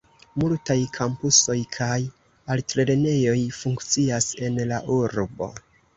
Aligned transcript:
Multaj 0.43 0.77
kampusoj 0.95 1.57
kaj 1.75 1.99
altlernejoj 2.55 3.37
funkcias 3.61 4.31
en 4.49 4.59
la 4.73 4.85
urbo. 5.01 5.51